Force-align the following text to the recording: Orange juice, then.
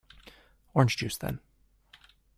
Orange 0.73 0.97
juice, 0.97 1.15
then. 1.19 1.41